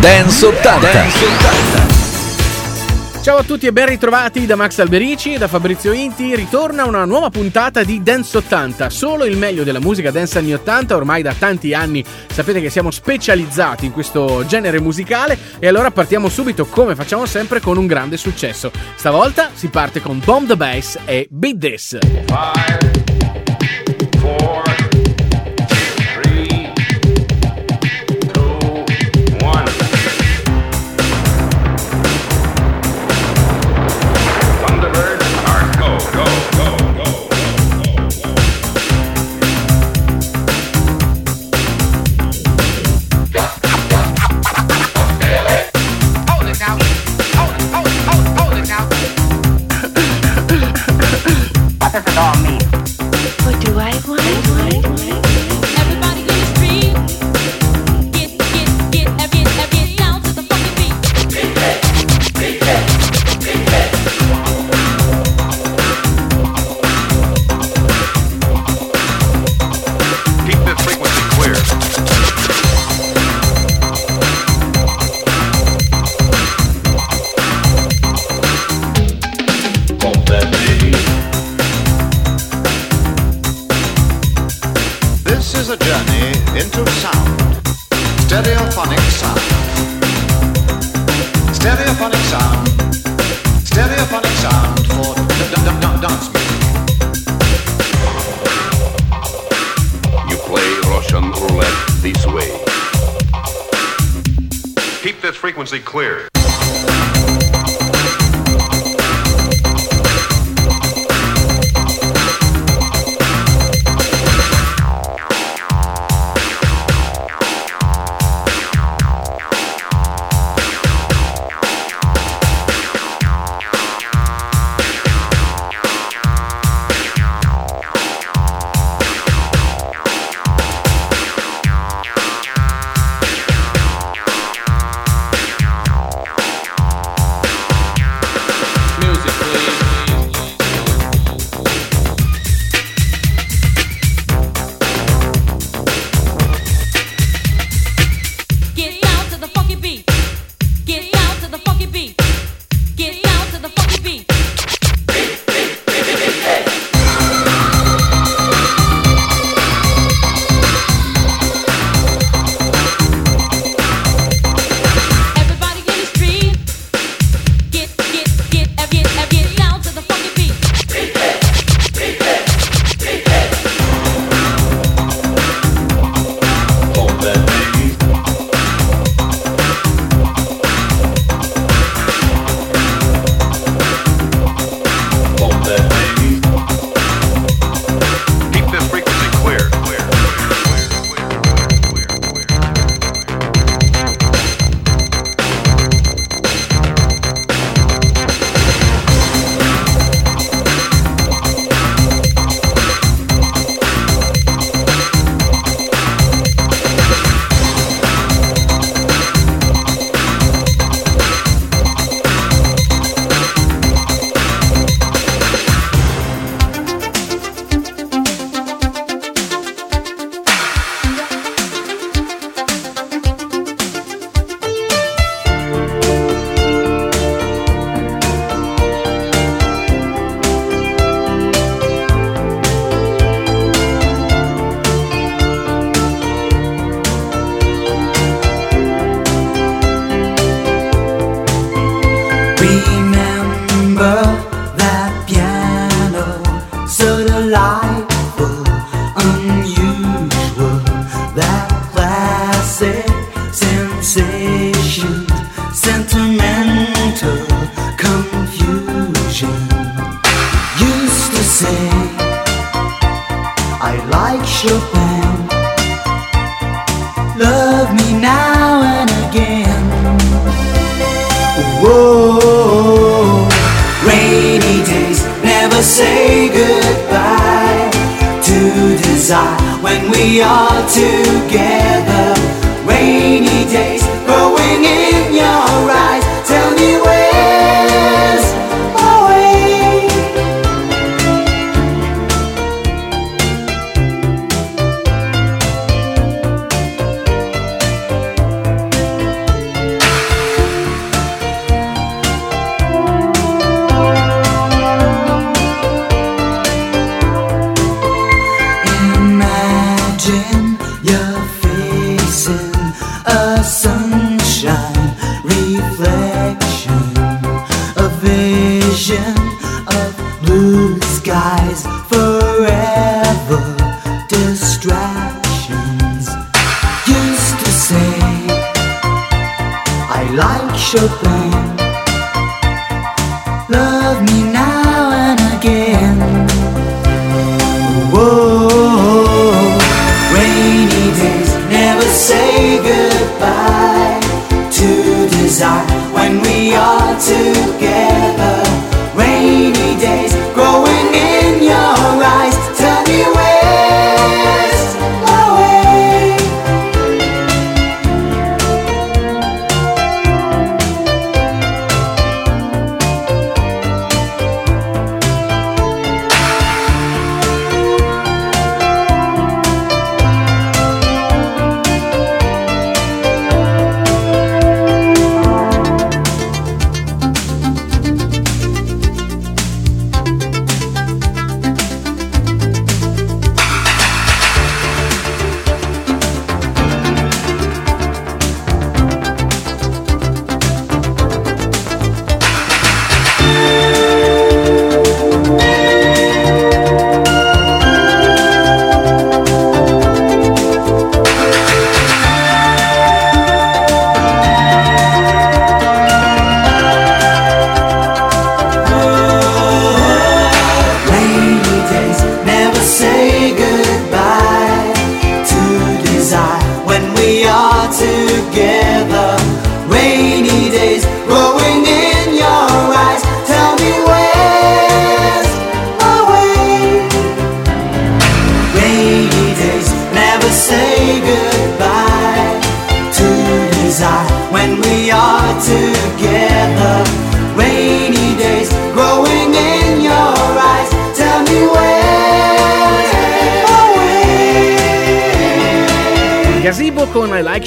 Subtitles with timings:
[0.00, 0.92] Dance 80.
[0.92, 3.20] Dance 80.
[3.20, 6.34] Ciao a tutti e ben ritrovati da Max Alberici e da Fabrizio Inti.
[6.34, 10.96] Ritorna una nuova puntata di Dance 80, solo il meglio della musica dance anni 80,
[10.96, 16.30] ormai da tanti anni sapete che siamo specializzati in questo genere musicale e allora partiamo
[16.30, 18.72] subito come facciamo sempre con un grande successo.
[18.94, 21.98] Stavolta si parte con Bomb the Bass e Beat This.
[22.00, 22.99] Five.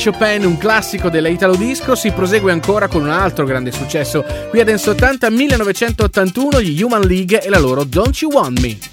[0.03, 4.25] Chopin, un classico della Italo Disco, si prosegue ancora con un altro grande successo.
[4.49, 8.92] Qui ad Enso 80 1981 gli Human League e la loro Don't You Want Me.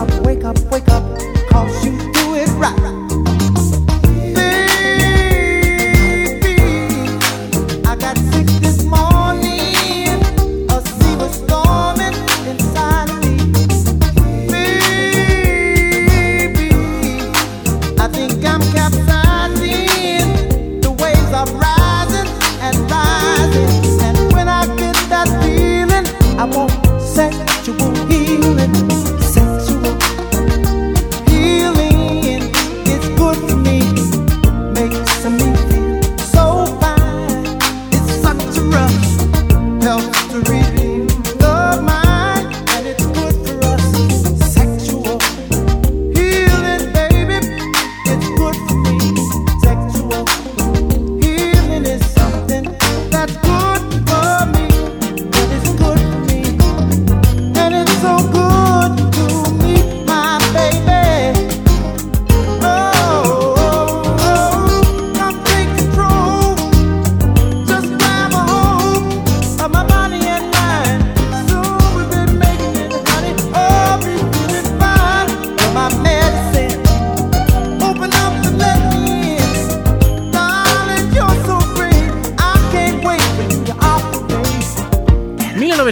[0.00, 1.04] Up, wake up, wake up.
[1.50, 1.99] Cause you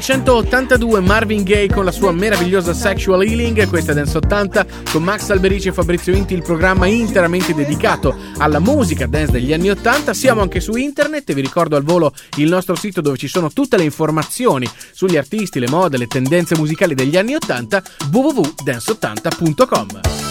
[0.08, 5.28] 1982 Marvin Gaye con la sua meravigliosa Sexual Healing, questa è Dance 80 con Max
[5.28, 10.14] Alberici e Fabrizio Inti, il programma interamente dedicato alla musica dance degli anni 80.
[10.14, 13.50] Siamo anche su internet e vi ricordo al volo il nostro sito dove ci sono
[13.50, 20.27] tutte le informazioni sugli artisti, le mode, le tendenze musicali degli anni 80 www.dance80.com.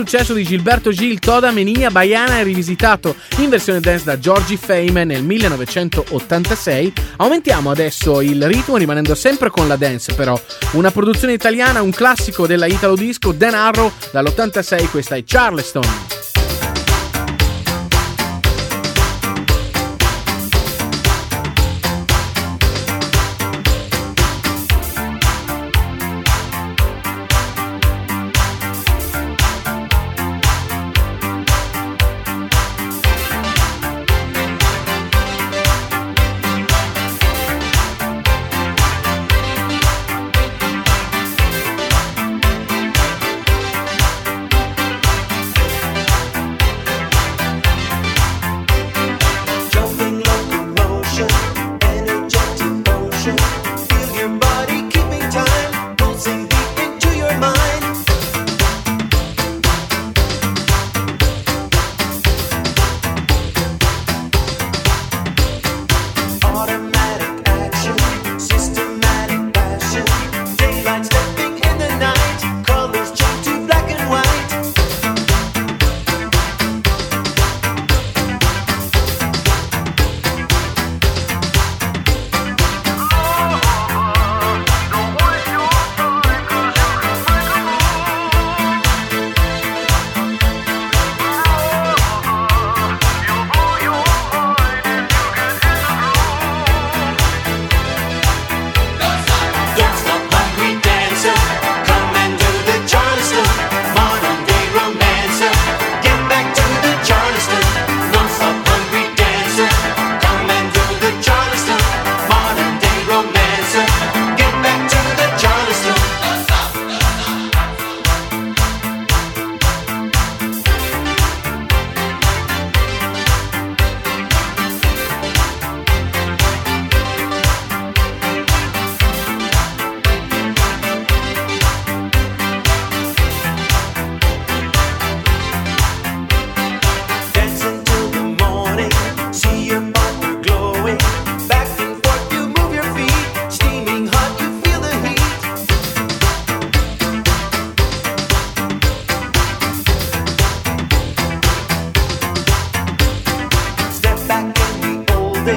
[0.00, 5.04] successo di Gilberto Gil Toda Menia Baiana è rivisitato in versione dance da Georgie Fame
[5.04, 6.92] nel 1986.
[7.16, 10.40] Aumentiamo adesso il ritmo rimanendo sempre con la dance però.
[10.72, 16.19] Una produzione italiana, un classico della Italo Disco, Dan Arrow dall'86, questa è Charleston.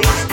[0.02, 0.33] face.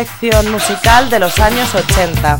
[0.00, 2.38] Selección musical de los años 80.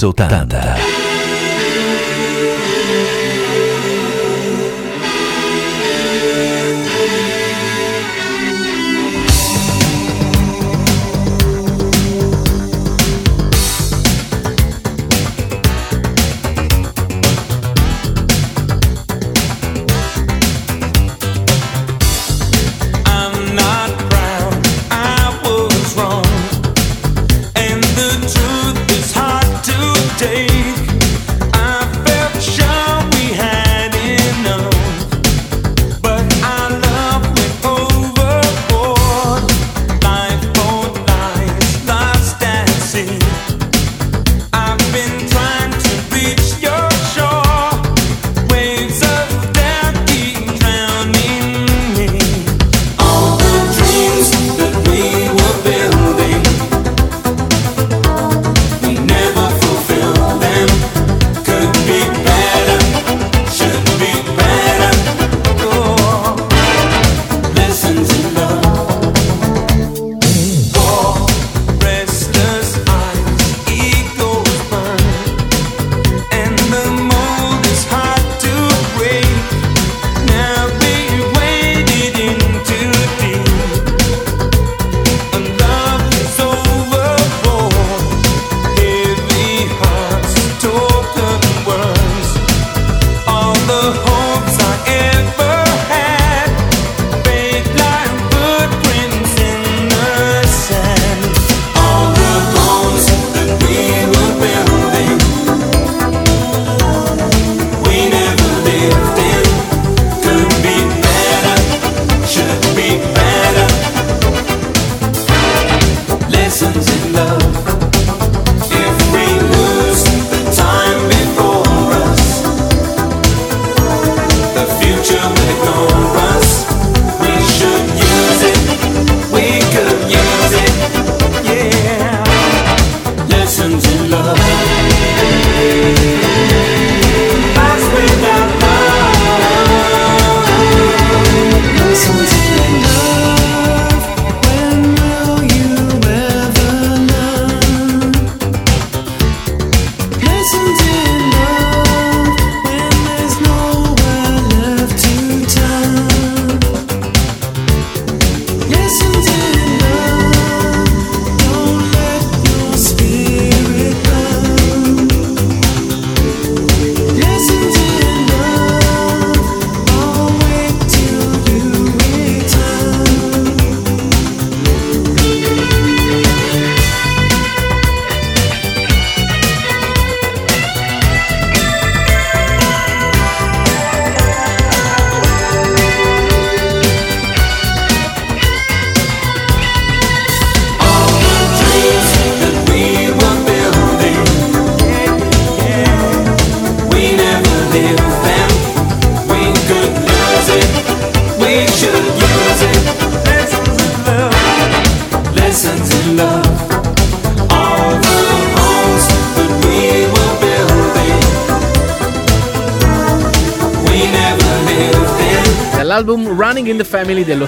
[0.00, 0.89] Dance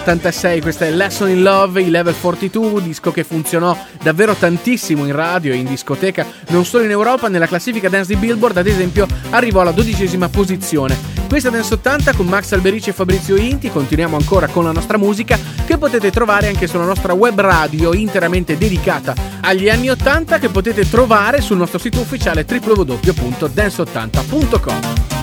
[0.02, 5.14] 86, questa è Lesson in Love, i Level 42, disco che funzionò davvero tantissimo in
[5.14, 9.06] radio e in discoteca, non solo in Europa, nella classifica dance di Billboard ad esempio
[9.30, 10.98] arrivò alla dodicesima posizione.
[11.28, 15.38] Questa Dance 80 con Max Alberici e Fabrizio Inti, continuiamo ancora con la nostra musica
[15.64, 20.90] che potete trovare anche sulla nostra web radio interamente dedicata agli anni 80 che potete
[20.90, 25.21] trovare sul nostro sito ufficiale www.dance80.com.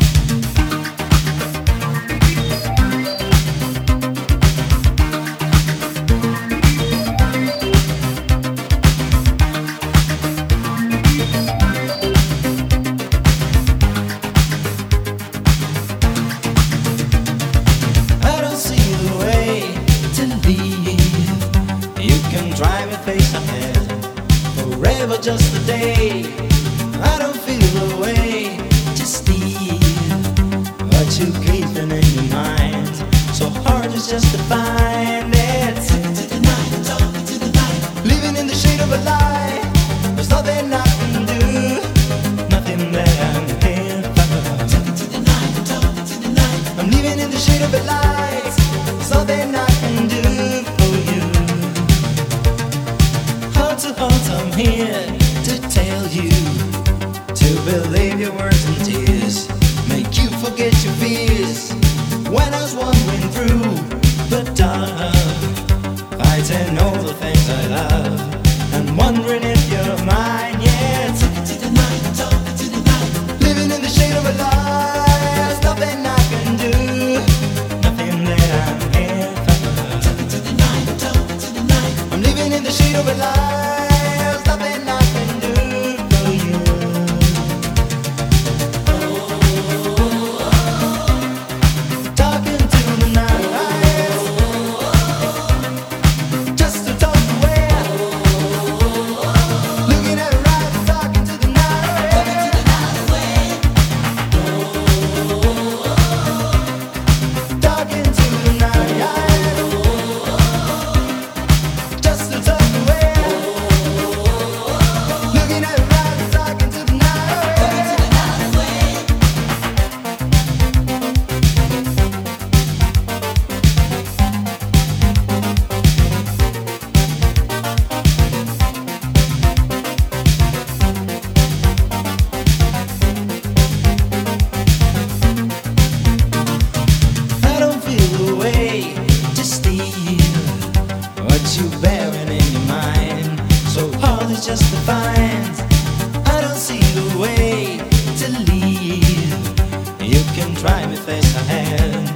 [151.09, 152.09] face I had.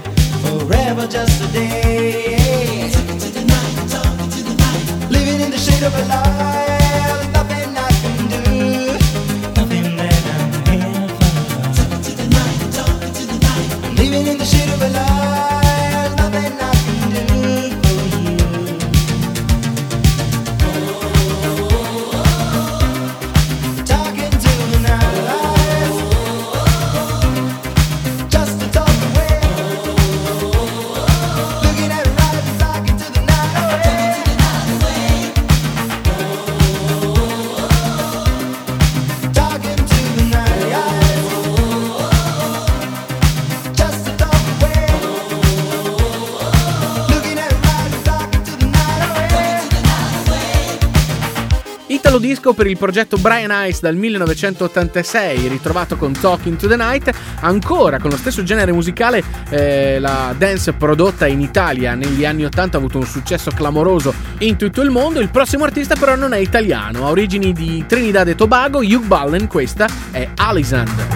[0.43, 2.91] Forever just a day.
[5.09, 6.72] Living in the shade of a lie.
[52.43, 57.99] disco per il progetto Brian Ice dal 1986, ritrovato con Talking to the Night, ancora
[57.99, 62.79] con lo stesso genere musicale, eh, la dance prodotta in Italia negli anni 80 ha
[62.79, 67.07] avuto un successo clamoroso in tutto il mondo, il prossimo artista però non è italiano,
[67.07, 71.12] ha origini di Trinidad e Tobago, Hugh Ballen, questa è Alisand.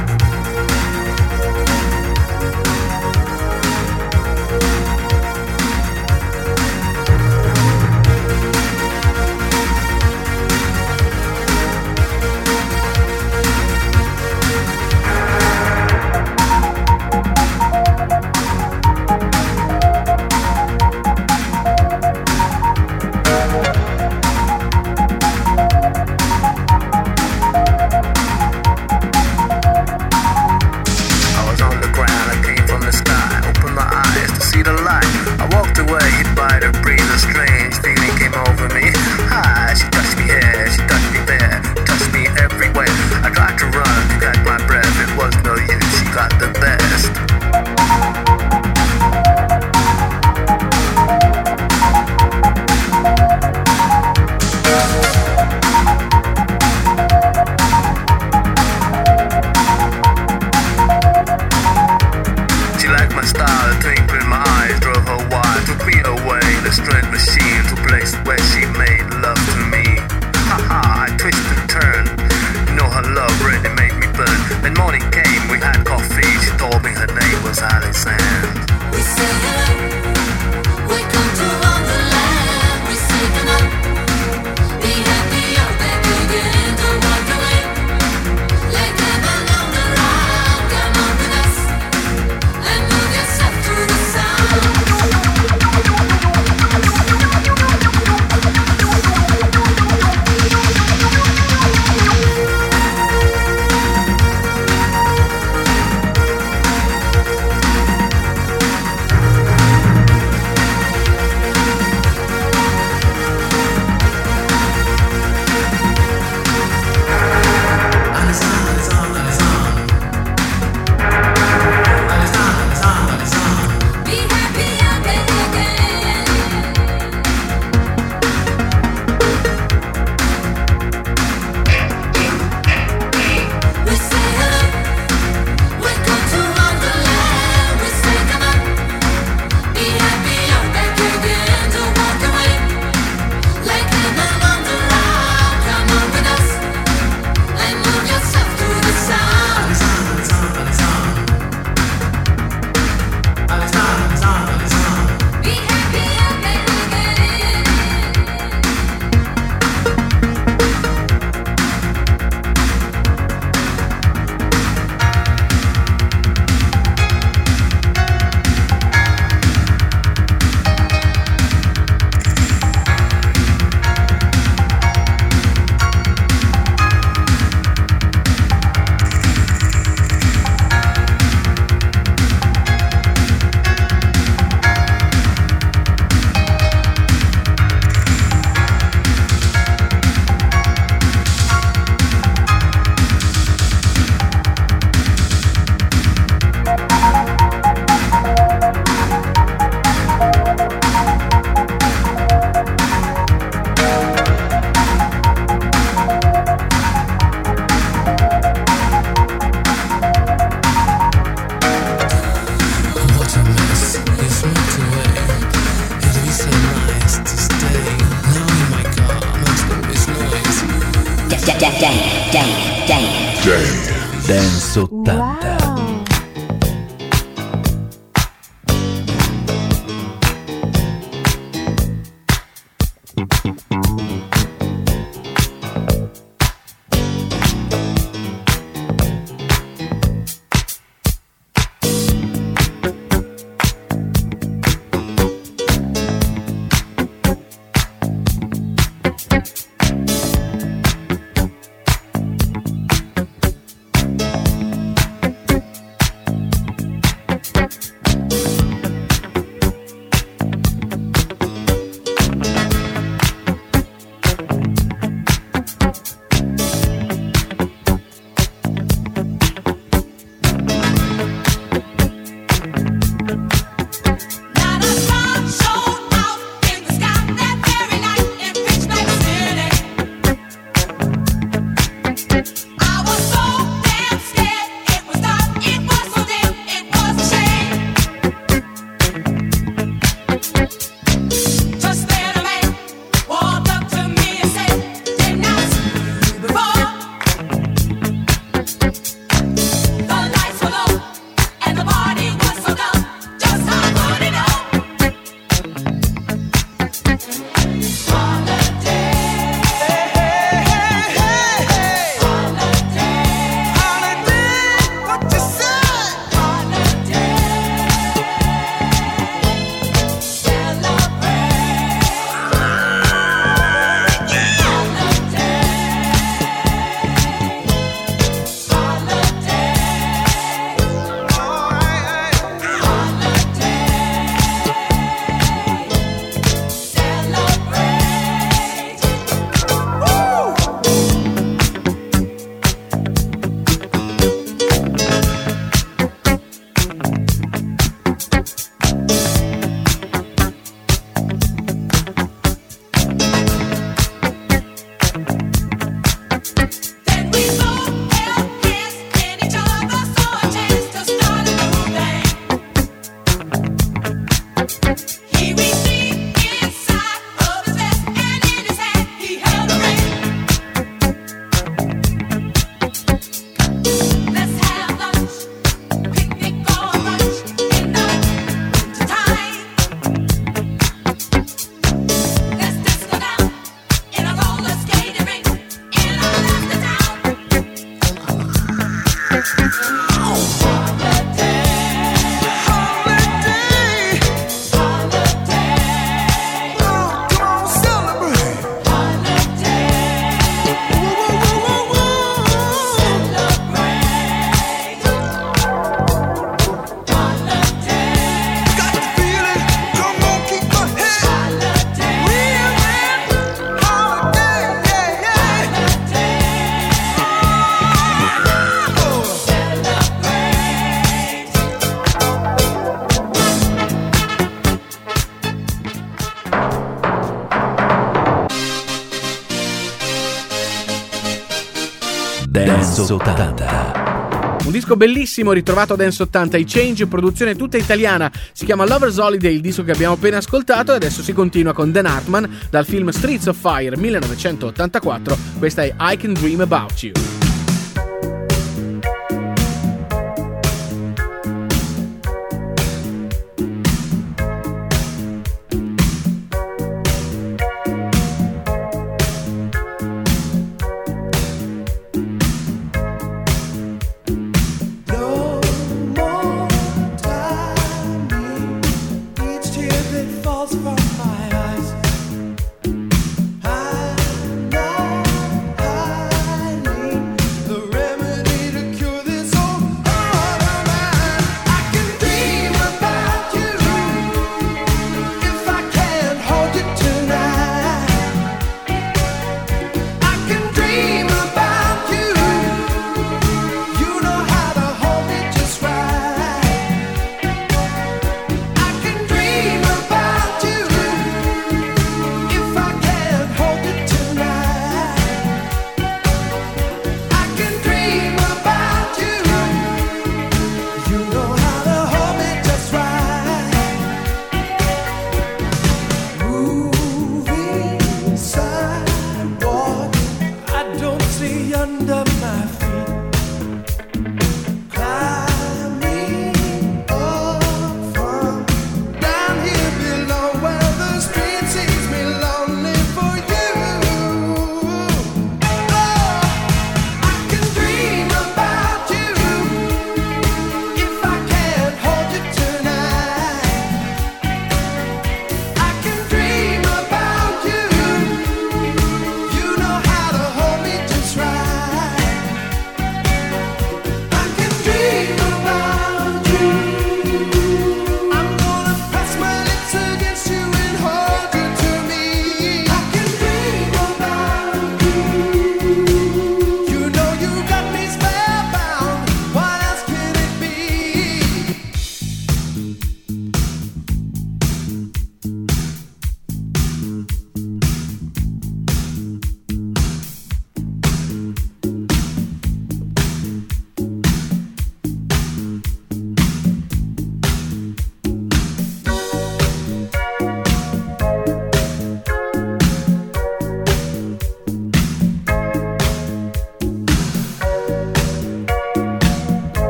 [432.98, 434.58] Dance 80.
[434.66, 438.32] Un disco bellissimo ritrovato a Dance 80, i Change, produzione tutta italiana.
[438.52, 441.92] Si chiama Lover's Holiday, il disco che abbiamo appena ascoltato, e adesso si continua con
[441.92, 445.38] Dan Hartman dal film Streets of Fire 1984.
[445.60, 447.37] Questa è I Can Dream About You.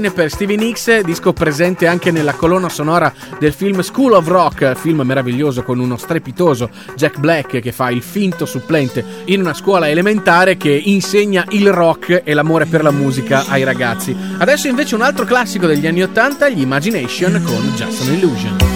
[0.00, 4.74] Machine per Stevie Nicks, disco presente anche nella colonna sonora del film School of Rock,
[4.74, 9.88] film meraviglioso con uno strepitoso Jack Black che fa il finto supplente in una scuola
[9.88, 14.16] elementare che insegna il rock e l'amore per la musica ai ragazzi.
[14.38, 18.69] Adesso invece un altro classico degli anni 80, gli Imagination con Just an Illusion.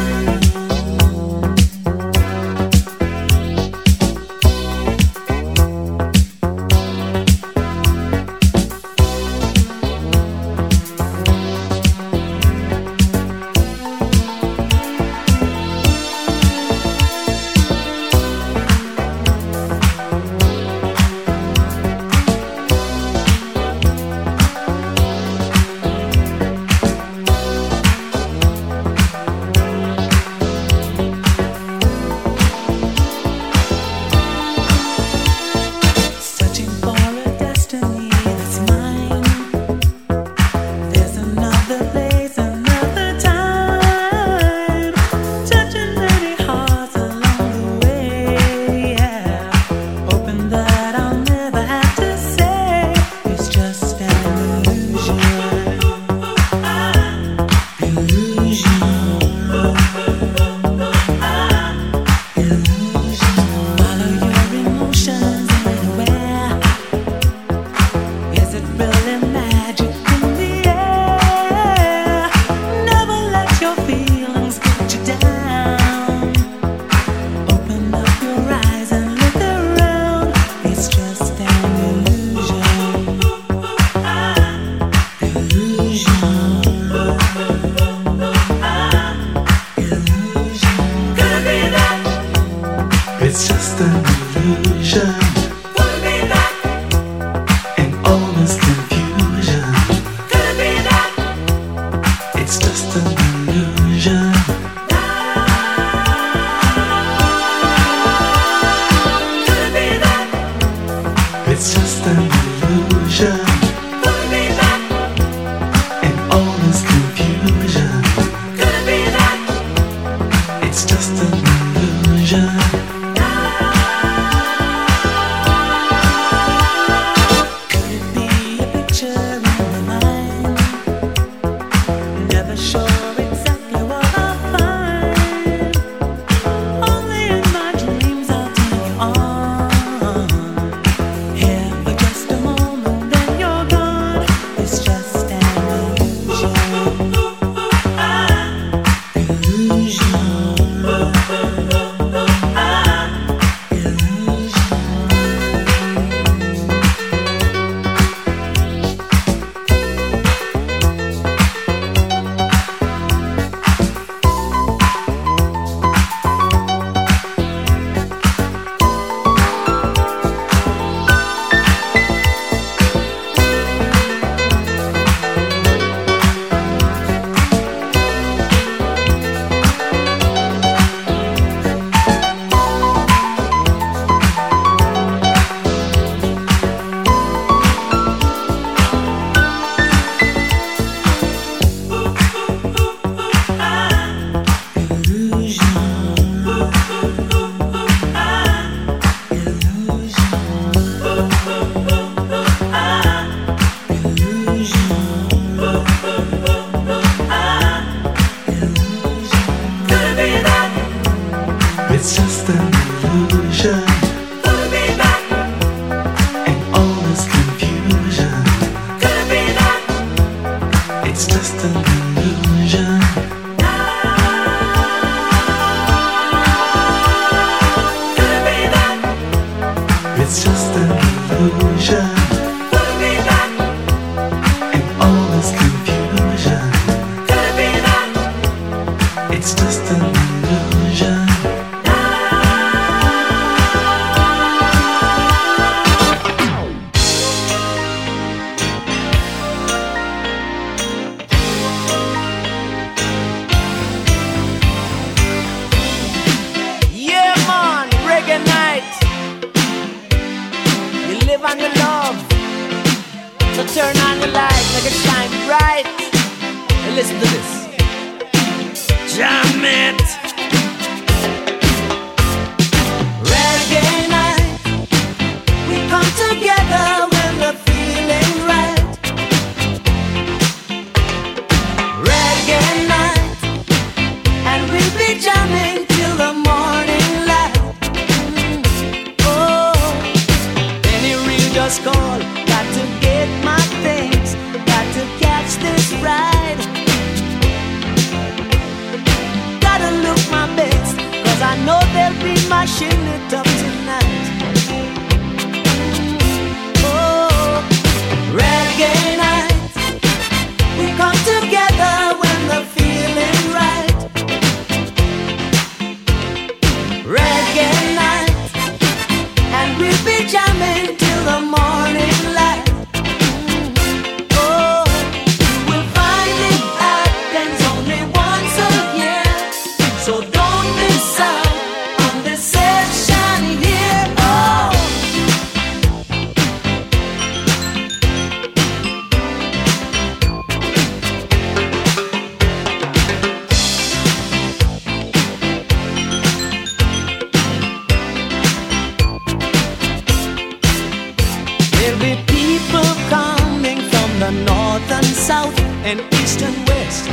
[355.05, 357.05] and south and east and west.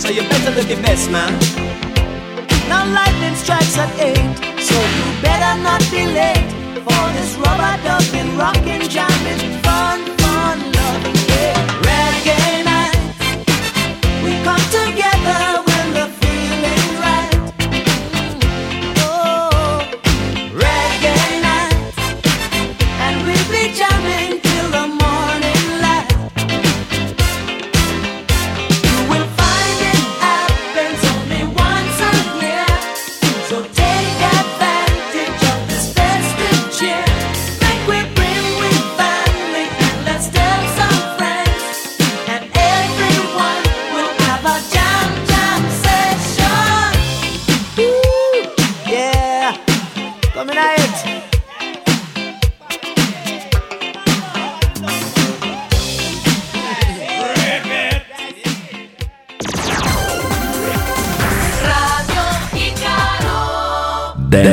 [0.00, 1.32] So you better look your best, man.
[2.68, 4.34] Now lightning strikes at eight,
[4.68, 6.50] so you better not be late
[6.86, 10.13] for this rubber ducking, rocking, jamming fun.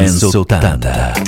[0.02, 1.22] Dance 80.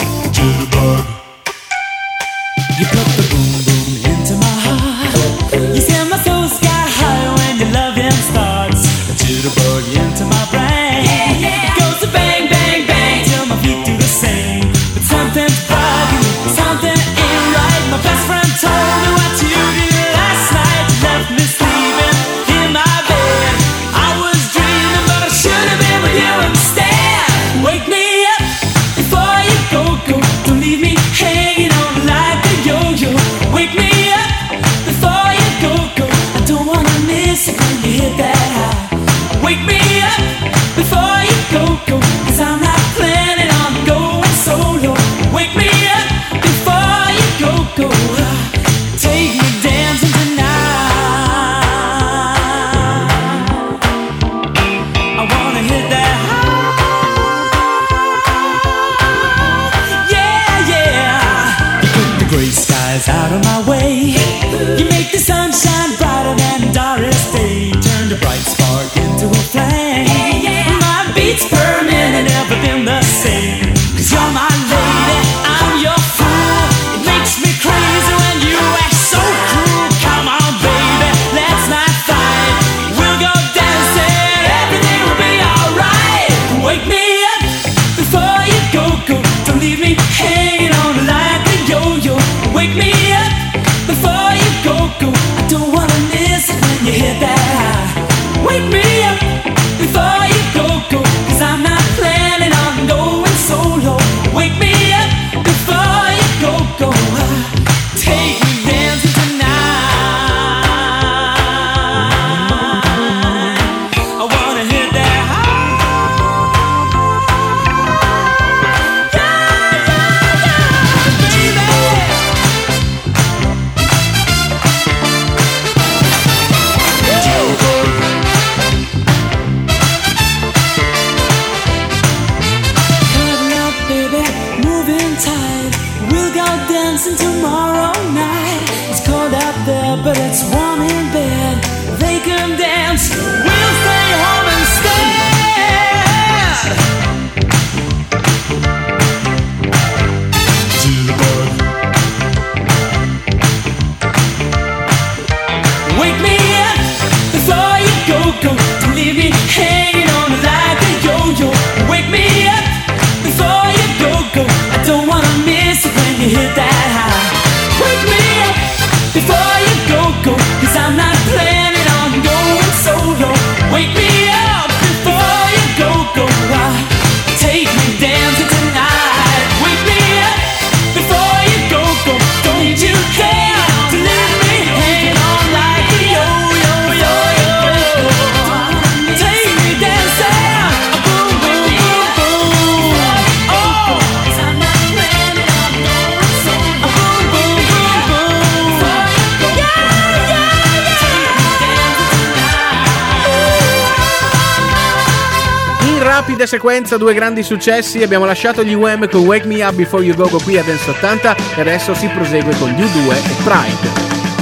[206.53, 210.29] sequenza due grandi successi, abbiamo lasciato gli UM con Wake Me Up Before You Go
[210.29, 214.32] Go qui a Dance 80 e adesso si prosegue con gli U2 e Pride.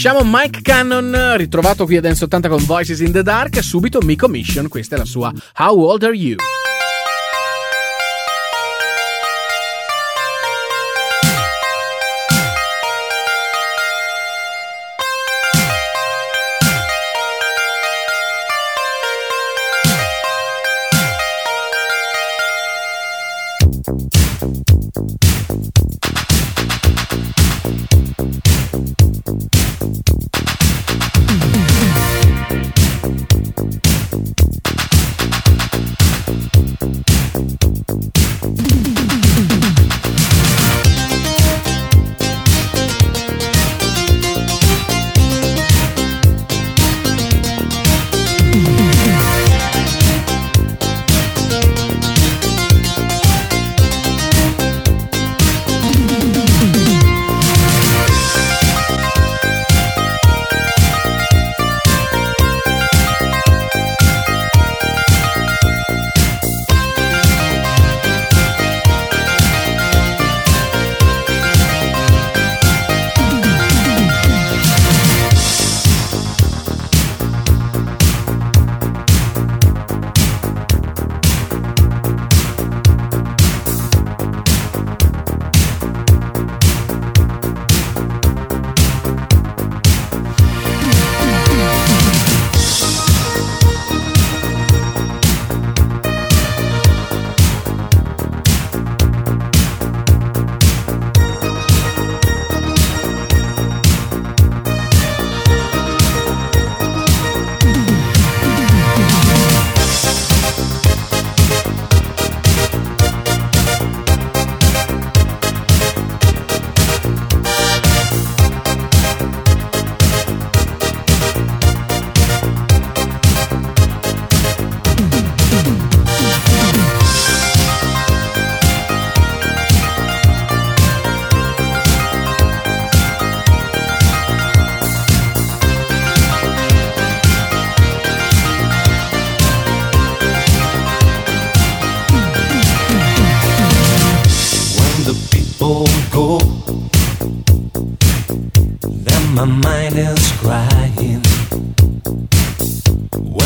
[0.00, 4.14] Lasciamo Mike Cannon, ritrovato qui a Dance 80 con Voices in the Dark, subito Mi
[4.14, 6.36] Commission, questa è la sua How Old Are You?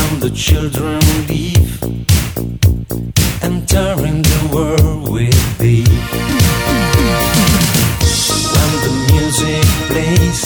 [0.02, 0.98] When the children
[1.28, 1.82] leave,
[3.42, 5.86] entering the world with thee.
[8.52, 10.40] When the music plays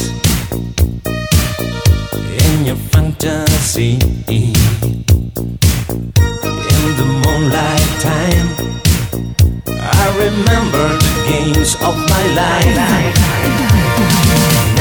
[2.45, 3.93] in your fantasy,
[4.29, 4.53] in
[7.01, 8.49] the moonlight time.
[9.81, 12.77] I remember the games of my life.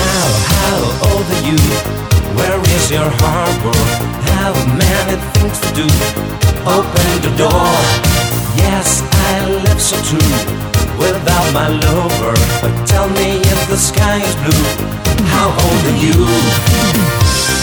[0.02, 0.77] Now, how
[1.07, 1.60] old are you?
[2.35, 4.24] Where is your harbor?
[4.45, 5.88] Have many things to do.
[6.69, 7.65] Open the door.
[8.55, 10.22] Yes, I live so true
[10.99, 12.35] without my lover.
[12.61, 14.65] But tell me if the sky is blue.
[15.34, 17.55] How old are you?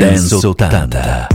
[0.00, 1.33] Dance 80.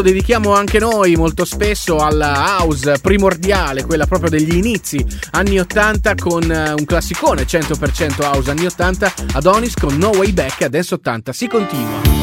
[0.00, 6.14] lo dedichiamo anche noi molto spesso alla house primordiale, quella proprio degli inizi anni 80
[6.14, 11.32] con eh, un classicone 100% house anni 80, Adonis con No Way Back, adesso 80
[11.32, 12.19] si continua.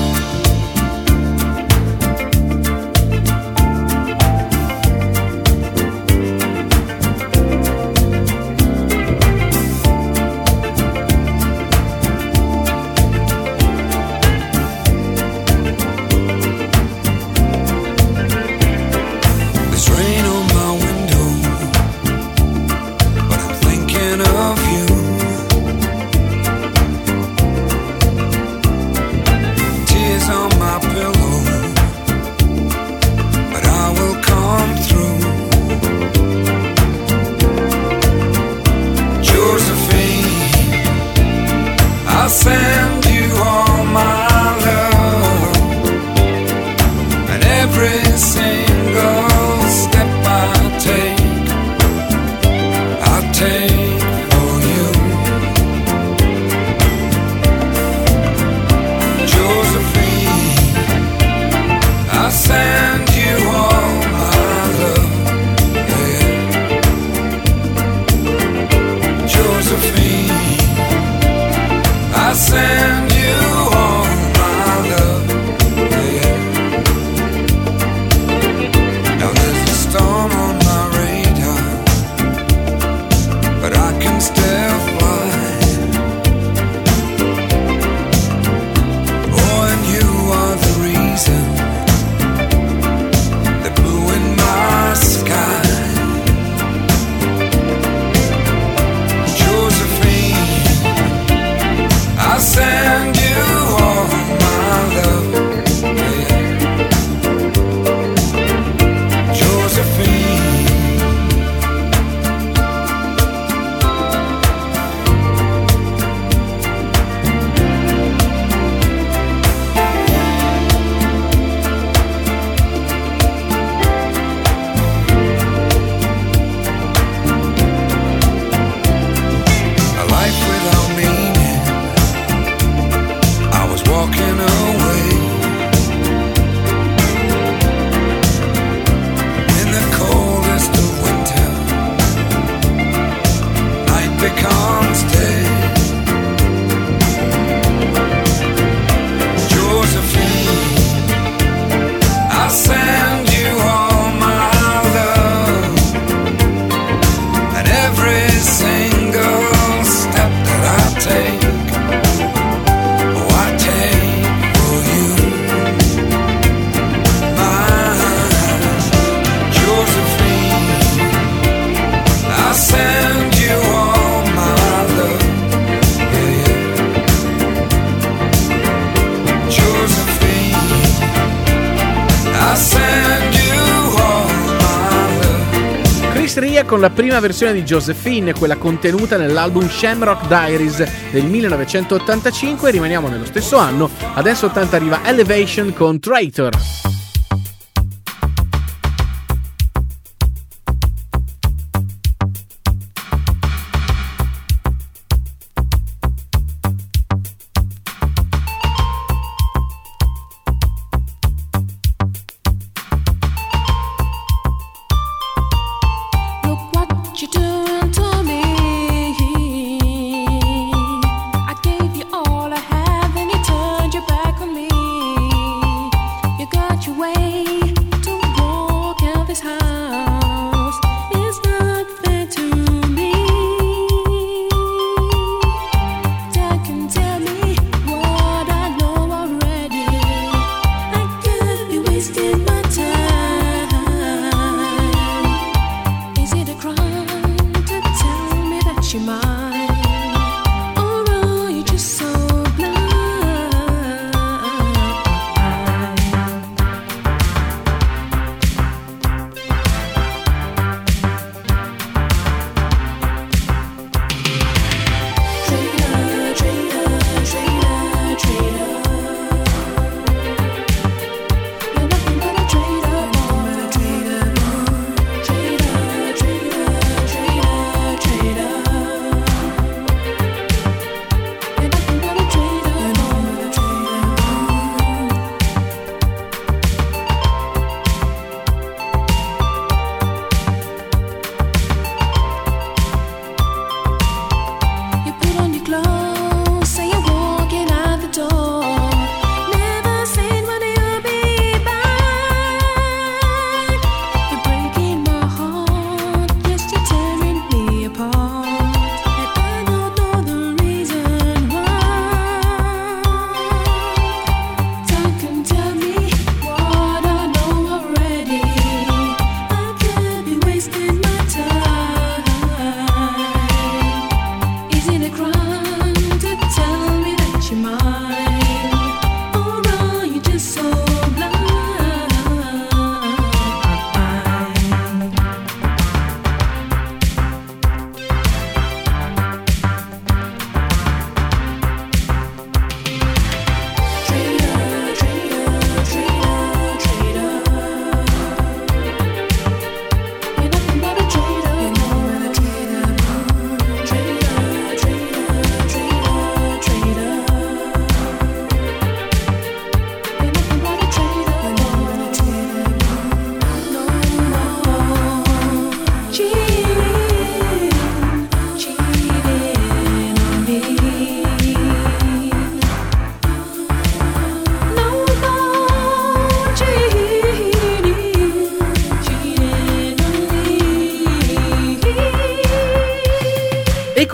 [186.67, 193.25] con la prima versione di Josephine, quella contenuta nell'album Shamrock Diaries del 1985 rimaniamo nello
[193.25, 193.89] stesso anno.
[194.13, 196.96] Adesso 80 arriva Elevation con Traitor.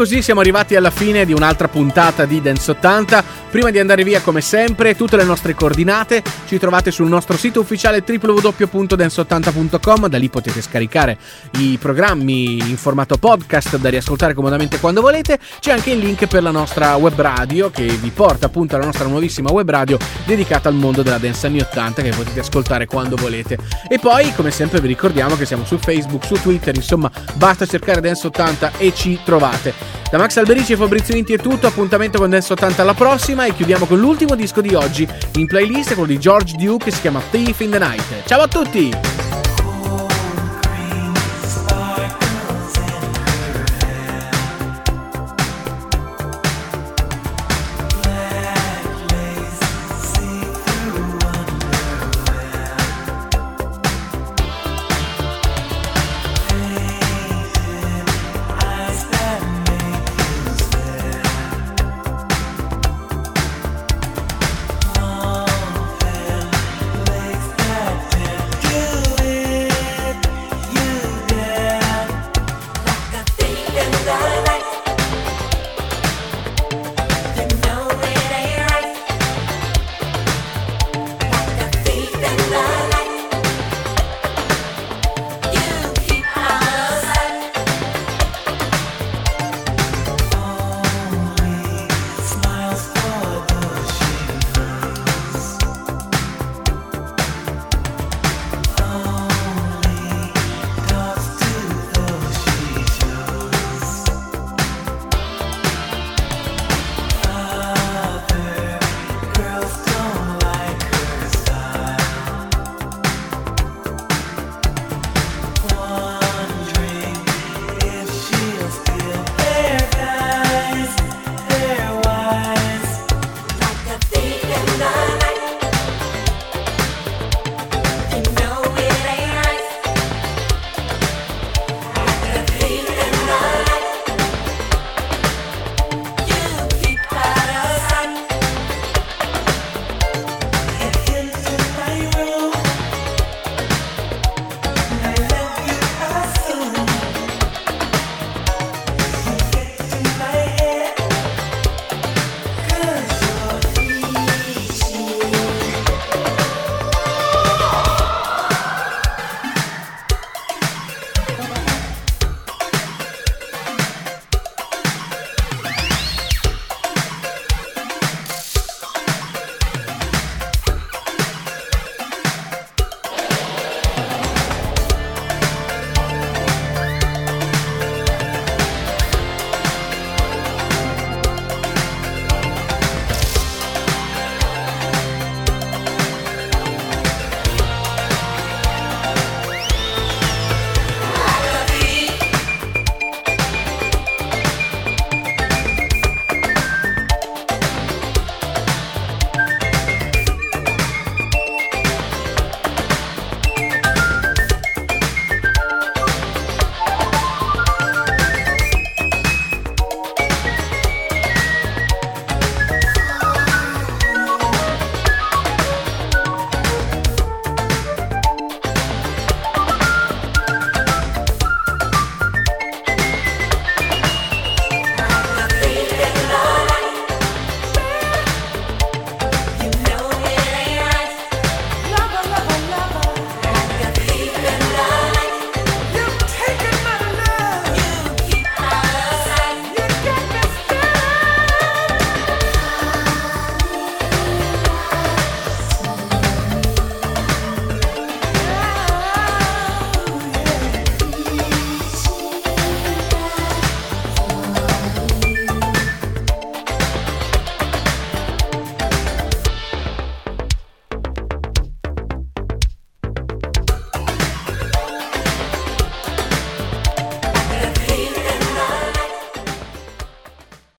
[0.04, 3.24] Così siamo arrivati alla fine di un'altra puntata di Dance 80.
[3.50, 7.60] Prima di andare via, come sempre, tutte le nostre coordinate ci trovate sul nostro sito
[7.60, 10.08] ufficiale www.dance80.com.
[10.08, 11.18] Da lì potete scaricare
[11.60, 15.40] i programmi in formato podcast da riascoltare comodamente quando volete.
[15.60, 19.08] C'è anche il link per la nostra web radio che vi porta appunto alla nostra
[19.08, 23.58] nuovissima web radio dedicata al mondo della dance anni 80 che potete ascoltare quando volete.
[23.88, 28.02] E poi, come sempre, vi ricordiamo che siamo su Facebook, su Twitter, insomma, basta cercare
[28.02, 30.02] Dance 80 e ci trovate.
[30.14, 33.56] Da Max Alberici e Fabrizio Inti è tutto, appuntamento con Dance 80 alla prossima e
[33.56, 35.08] chiudiamo con l'ultimo disco di oggi
[35.38, 38.24] in playlist, quello di George Duke si chiama Thief in the Night.
[38.26, 39.23] Ciao a tutti!